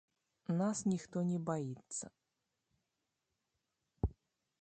[0.59, 2.05] Нас ніхто не баіцца.